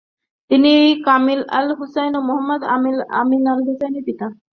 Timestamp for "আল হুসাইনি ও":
1.57-2.21